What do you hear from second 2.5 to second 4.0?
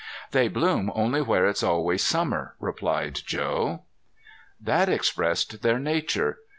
explained Joe.